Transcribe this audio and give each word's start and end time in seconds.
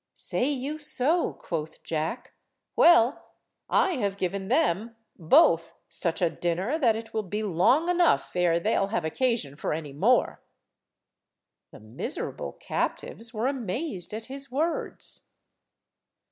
"Say 0.15 0.49
you 0.49 0.79
so," 0.79 1.33
quoth 1.33 1.83
Jack; 1.83 2.33
"well, 2.75 3.33
I 3.69 3.97
have 3.97 4.17
given 4.17 4.47
them, 4.47 4.95
both 5.15 5.75
such 5.89 6.23
a 6.23 6.29
dinner 6.31 6.79
that 6.79 6.95
it 6.95 7.13
will 7.13 7.21
be 7.21 7.43
long 7.43 7.87
enough 7.87 8.35
e'er 8.35 8.59
they'll 8.59 8.87
have 8.87 9.05
occasion 9.05 9.55
for 9.55 9.73
any 9.73 9.93
more." 9.93 10.41
The 11.71 11.81
miserable 11.81 12.53
captives 12.53 13.31
were 13.31 13.45
amazed 13.45 14.11
at 14.11 14.25
his 14.25 14.49
words. 14.51 15.33